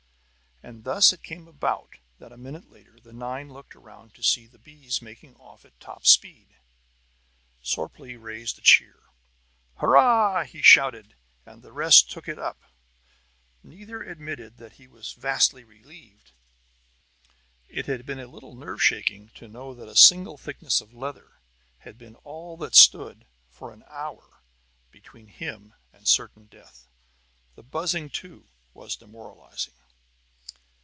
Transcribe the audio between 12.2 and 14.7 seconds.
it up. Neither admitted